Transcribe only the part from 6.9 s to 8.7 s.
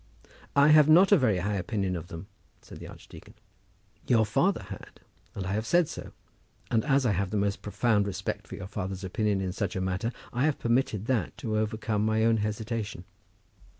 I have the most profound respect for your